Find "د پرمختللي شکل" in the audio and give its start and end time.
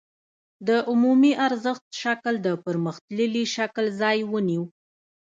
2.45-3.85